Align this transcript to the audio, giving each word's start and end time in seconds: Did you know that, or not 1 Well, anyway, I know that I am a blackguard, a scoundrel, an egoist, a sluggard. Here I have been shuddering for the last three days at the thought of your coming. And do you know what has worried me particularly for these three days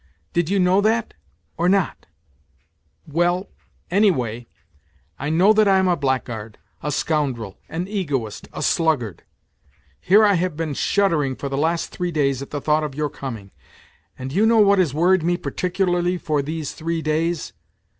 Did 0.33 0.49
you 0.49 0.57
know 0.59 0.81
that, 0.81 1.13
or 1.57 1.69
not 1.69 2.07
1 3.05 3.13
Well, 3.15 3.49
anyway, 3.91 4.47
I 5.19 5.29
know 5.29 5.53
that 5.53 5.67
I 5.67 5.77
am 5.77 5.87
a 5.87 5.95
blackguard, 5.95 6.57
a 6.81 6.91
scoundrel, 6.91 7.59
an 7.69 7.87
egoist, 7.87 8.47
a 8.51 8.63
sluggard. 8.63 9.21
Here 9.99 10.25
I 10.25 10.33
have 10.33 10.57
been 10.57 10.73
shuddering 10.73 11.35
for 11.35 11.49
the 11.49 11.55
last 11.57 11.91
three 11.91 12.09
days 12.11 12.41
at 12.41 12.49
the 12.49 12.59
thought 12.61 12.83
of 12.83 12.95
your 12.95 13.11
coming. 13.11 13.51
And 14.17 14.31
do 14.31 14.37
you 14.37 14.47
know 14.47 14.57
what 14.57 14.79
has 14.79 14.91
worried 14.91 15.21
me 15.21 15.37
particularly 15.37 16.17
for 16.17 16.41
these 16.41 16.71
three 16.71 17.03
days 17.03 17.53